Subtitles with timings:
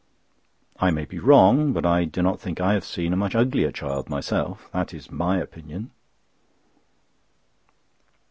[0.79, 3.71] I may be wrong, but I do not think I have seen a much uglier
[3.71, 4.67] child myself.
[4.73, 5.91] That is my opinion.